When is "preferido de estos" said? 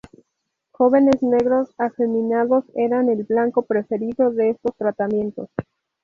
3.67-4.75